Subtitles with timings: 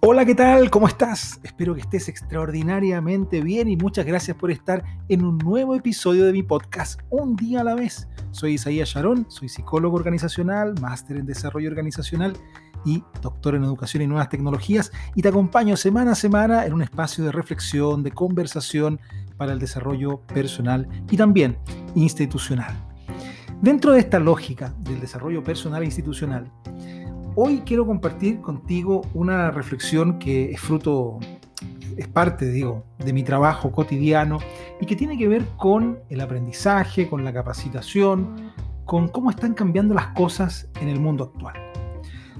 [0.00, 0.70] Hola, ¿qué tal?
[0.70, 1.40] ¿Cómo estás?
[1.42, 6.32] Espero que estés extraordinariamente bien y muchas gracias por estar en un nuevo episodio de
[6.32, 8.06] mi podcast Un día a la vez.
[8.30, 12.34] Soy Isaías Sharon, soy psicólogo organizacional, máster en desarrollo organizacional
[12.84, 16.82] y doctor en educación y nuevas tecnologías y te acompaño semana a semana en un
[16.82, 19.00] espacio de reflexión, de conversación
[19.36, 21.58] para el desarrollo personal y también
[21.96, 22.72] institucional.
[23.60, 26.52] Dentro de esta lógica del desarrollo personal e institucional,
[27.34, 31.18] Hoy quiero compartir contigo una reflexión que es fruto,
[31.96, 34.38] es parte, digo, de mi trabajo cotidiano
[34.80, 38.52] y que tiene que ver con el aprendizaje, con la capacitación,
[38.84, 41.54] con cómo están cambiando las cosas en el mundo actual.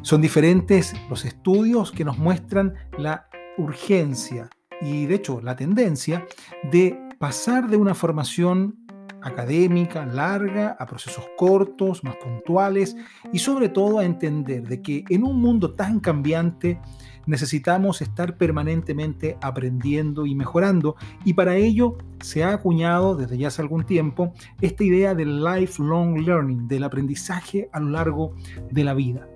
[0.02, 4.48] Son diferentes los estudios que nos muestran la urgencia
[4.80, 6.26] y de hecho la tendencia
[6.70, 8.77] de pasar de una formación
[9.22, 12.96] académica, larga, a procesos cortos, más puntuales
[13.32, 16.80] y sobre todo a entender de que en un mundo tan cambiante
[17.26, 23.62] necesitamos estar permanentemente aprendiendo y mejorando y para ello se ha acuñado desde ya hace
[23.62, 28.34] algún tiempo esta idea del lifelong learning, del aprendizaje a lo largo
[28.70, 29.28] de la vida.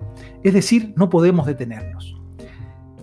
[0.43, 2.22] Es decir, no podemos detenernos.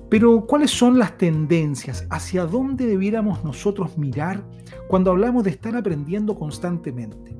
[0.09, 2.07] Pero ¿cuáles son las tendencias?
[2.09, 4.43] ¿Hacia dónde debiéramos nosotros mirar
[4.87, 7.37] cuando hablamos de estar aprendiendo constantemente?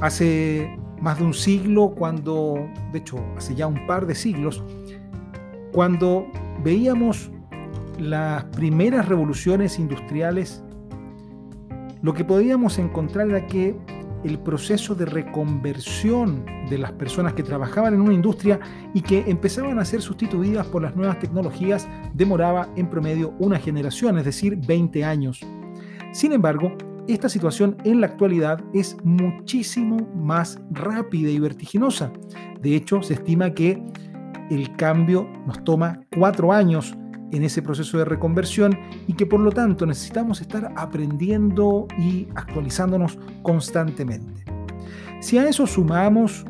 [0.00, 4.62] Hace más de un siglo, cuando, de hecho, hace ya un par de siglos,
[5.72, 6.26] cuando
[6.64, 7.30] veíamos
[7.98, 10.62] las primeras revoluciones industriales,
[12.02, 13.76] lo que podíamos encontrar era que
[14.24, 18.60] el proceso de reconversión de las personas que trabajaban en una industria
[18.94, 24.18] y que empezaban a ser sustituidas por las nuevas tecnologías demoraba en promedio una generación,
[24.18, 25.40] es decir, 20 años.
[26.12, 32.12] Sin embargo, esta situación en la actualidad es muchísimo más rápida y vertiginosa.
[32.60, 33.82] De hecho, se estima que
[34.50, 36.94] el cambio nos toma cuatro años
[37.32, 43.18] en ese proceso de reconversión y que por lo tanto necesitamos estar aprendiendo y actualizándonos
[43.42, 44.44] constantemente.
[45.20, 46.44] Si a eso sumamos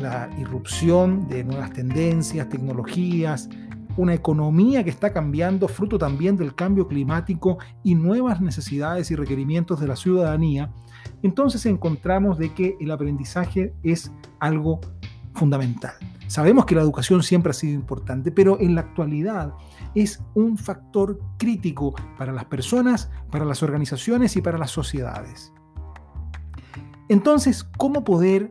[0.00, 3.48] la irrupción de nuevas tendencias, tecnologías,
[3.96, 9.80] una economía que está cambiando, fruto también del cambio climático y nuevas necesidades y requerimientos
[9.80, 10.72] de la ciudadanía,
[11.22, 14.10] entonces encontramos de que el aprendizaje es
[14.40, 14.80] algo
[15.34, 15.94] fundamental.
[16.26, 19.52] Sabemos que la educación siempre ha sido importante, pero en la actualidad
[19.94, 25.52] es un factor crítico para las personas, para las organizaciones y para las sociedades.
[27.08, 28.50] Entonces, ¿cómo poder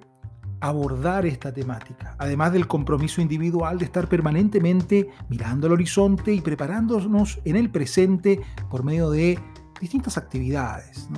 [0.61, 2.16] abordar esta temática?
[2.19, 8.41] Además del compromiso individual de estar permanentemente mirando al horizonte y preparándonos en el presente
[8.69, 9.40] por medio de
[9.81, 11.09] distintas actividades,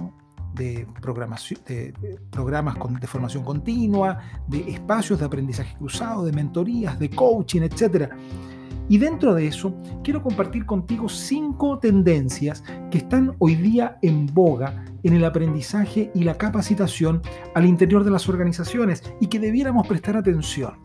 [0.56, 1.94] de, programación, de,
[2.32, 8.12] programas de formación continua, de espacios de aprendizaje cruzado, de mentorías, de coaching, etc.
[8.88, 14.86] Y dentro de eso, quiero compartir contigo cinco tendencias que están hoy día en boga
[15.04, 17.22] en el aprendizaje y la capacitación
[17.54, 20.85] al interior de las organizaciones y que debiéramos prestar atención.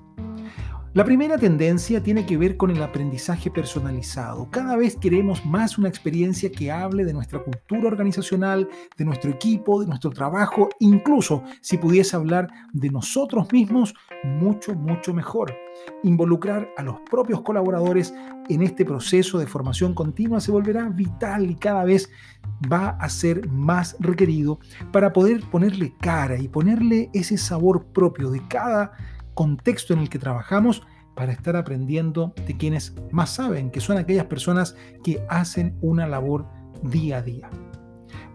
[0.93, 4.51] La primera tendencia tiene que ver con el aprendizaje personalizado.
[4.51, 9.81] Cada vez queremos más una experiencia que hable de nuestra cultura organizacional, de nuestro equipo,
[9.81, 15.55] de nuestro trabajo, incluso si pudiese hablar de nosotros mismos, mucho, mucho mejor.
[16.03, 18.12] Involucrar a los propios colaboradores
[18.49, 22.11] en este proceso de formación continua se volverá vital y cada vez
[22.71, 24.59] va a ser más requerido
[24.91, 28.93] para poder ponerle cara y ponerle ese sabor propio de cada
[29.41, 30.83] contexto en el que trabajamos
[31.15, 36.47] para estar aprendiendo de quienes más saben, que son aquellas personas que hacen una labor
[36.83, 37.49] día a día.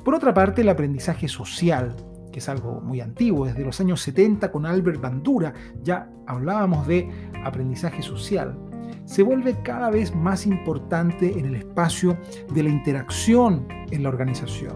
[0.03, 1.95] Por otra parte, el aprendizaje social,
[2.31, 7.07] que es algo muy antiguo, desde los años 70 con Albert Bandura ya hablábamos de
[7.43, 8.57] aprendizaje social,
[9.05, 12.17] se vuelve cada vez más importante en el espacio
[12.51, 14.75] de la interacción en la organización.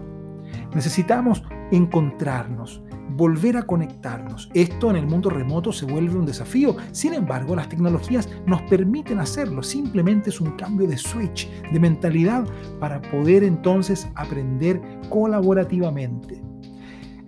[0.76, 1.42] Necesitamos
[1.72, 2.84] encontrarnos,
[3.16, 4.50] volver a conectarnos.
[4.54, 6.76] Esto en el mundo remoto se vuelve un desafío.
[6.92, 9.62] Sin embargo, las tecnologías nos permiten hacerlo.
[9.62, 12.46] Simplemente es un cambio de switch, de mentalidad,
[12.78, 16.42] para poder entonces aprender colaborativamente.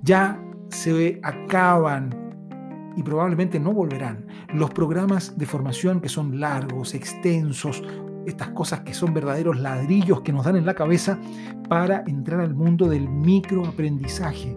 [0.03, 2.11] Ya se acaban
[2.97, 7.83] y probablemente no volverán los programas de formación que son largos, extensos,
[8.27, 11.19] estas cosas que son verdaderos ladrillos que nos dan en la cabeza
[11.69, 14.57] para entrar al mundo del microaprendizaje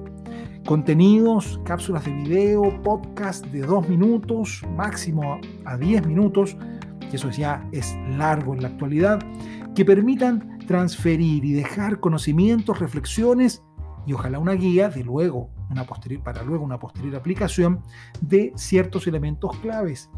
[0.66, 6.58] Contenidos, cápsulas de video, podcast de dos minutos, máximo a 10 minutos,
[7.08, 9.20] que eso ya es largo en la actualidad,
[9.76, 13.64] que permitan transferir y dejar conocimientos, reflexiones
[14.08, 17.84] y ojalá una guía de luego, una posterior, para luego una posterior aplicación
[18.22, 20.10] de ciertos elementos claves.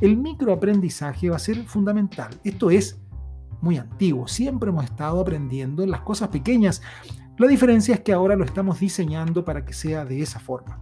[0.00, 2.30] El microaprendizaje va a ser fundamental.
[2.44, 3.00] Esto es
[3.60, 4.28] muy antiguo.
[4.28, 6.80] Siempre hemos estado aprendiendo en las cosas pequeñas.
[7.38, 10.80] La diferencia es que ahora lo estamos diseñando para que sea de esa forma.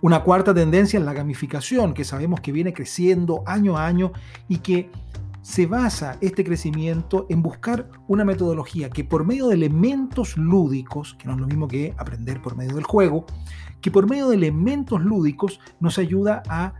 [0.00, 4.12] Una cuarta tendencia es la gamificación, que sabemos que viene creciendo año a año
[4.48, 4.90] y que
[5.42, 11.26] se basa este crecimiento en buscar una metodología que por medio de elementos lúdicos, que
[11.26, 13.26] no es lo mismo que aprender por medio del juego,
[13.80, 16.74] que por medio de elementos lúdicos nos ayuda a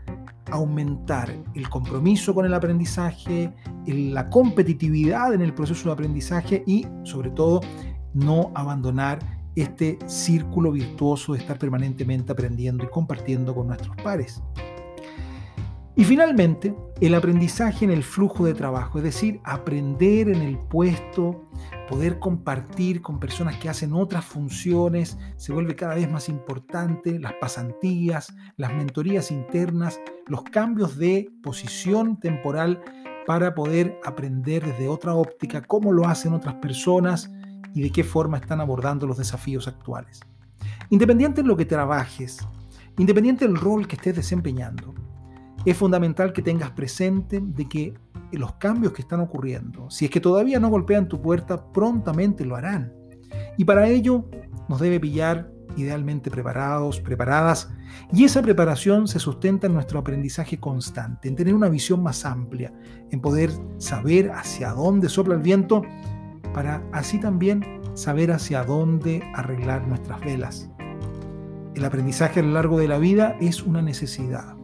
[0.51, 3.53] aumentar el compromiso con el aprendizaje,
[3.85, 7.61] la competitividad en el proceso de aprendizaje y sobre todo
[8.13, 9.19] no abandonar
[9.55, 14.41] este círculo virtuoso de estar permanentemente aprendiendo y compartiendo con nuestros pares.
[15.99, 21.49] Y finalmente, el aprendizaje en el flujo de trabajo, es decir, aprender en el puesto,
[21.89, 27.33] poder compartir con personas que hacen otras funciones, se vuelve cada vez más importante, las
[27.33, 32.81] pasantías, las mentorías internas, los cambios de posición temporal
[33.27, 37.29] para poder aprender desde otra óptica cómo lo hacen otras personas
[37.73, 40.21] y de qué forma están abordando los desafíos actuales.
[40.89, 42.39] Independiente en lo que trabajes,
[42.97, 44.93] independiente del rol que estés desempeñando,
[45.65, 47.93] es fundamental que tengas presente de que
[48.31, 52.55] los cambios que están ocurriendo, si es que todavía no golpean tu puerta, prontamente lo
[52.55, 52.93] harán.
[53.57, 54.25] Y para ello
[54.67, 57.69] nos debe pillar idealmente preparados, preparadas,
[58.13, 62.73] y esa preparación se sustenta en nuestro aprendizaje constante, en tener una visión más amplia,
[63.11, 65.83] en poder saber hacia dónde sopla el viento,
[66.53, 70.69] para así también saber hacia dónde arreglar nuestras velas.
[71.75, 74.59] El aprendizaje a lo largo de la vida es una necesidad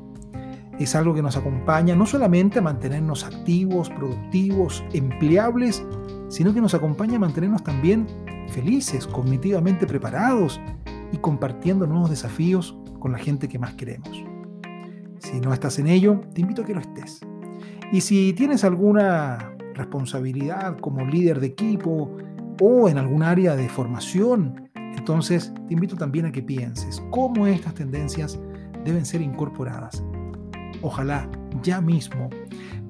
[0.80, 5.86] es algo que nos acompaña no solamente a mantenernos activos, productivos, empleables,
[6.28, 8.08] sino que nos acompaña a mantenernos también
[8.50, 10.60] felices, cognitivamente preparados
[11.12, 14.24] y compartiendo nuevos desafíos con la gente que más queremos.
[15.20, 17.22] Si no estás en ello, te invito a que lo estés.
[17.92, 22.16] Y si tienes alguna responsabilidad como líder de equipo
[22.62, 27.74] o en algún área de formación, entonces te invito también a que pienses cómo estas
[27.76, 28.40] tendencias
[28.84, 30.04] deben ser incorporadas
[30.86, 31.30] ojalá
[31.64, 32.30] ya mismo,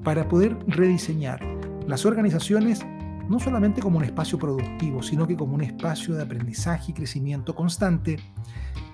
[0.04, 1.40] para poder rediseñar
[1.86, 2.84] las organizaciones
[3.28, 7.54] no solamente como un espacio productivo, sino que como un espacio de aprendizaje y crecimiento
[7.54, 8.18] constante,